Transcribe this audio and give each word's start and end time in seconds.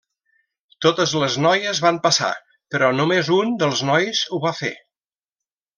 Totes 0.85 1.13
les 1.23 1.35
noies 1.47 1.81
van 1.87 1.99
passar, 2.07 2.31
però 2.75 2.91
només 2.99 3.33
un 3.39 3.55
dels 3.65 3.87
nois 3.91 4.27
ho 4.39 4.45
van 4.49 4.63
fer. 4.65 4.75